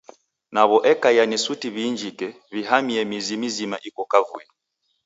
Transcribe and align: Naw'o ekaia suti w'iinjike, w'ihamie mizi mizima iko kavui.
Naw'o 0.53 0.77
ekaia 0.91 1.23
suti 1.45 1.67
w'iinjike, 1.75 2.27
w'ihamie 2.53 3.01
mizi 3.11 3.35
mizima 3.41 3.77
iko 3.87 4.03
kavui. 4.11 4.45